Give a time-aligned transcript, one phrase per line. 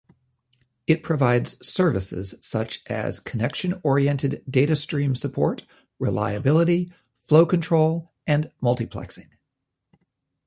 [0.87, 5.63] It provides services such as connection-oriented data stream support,
[5.99, 6.91] reliability,
[7.27, 9.27] flow control, and multiplexing.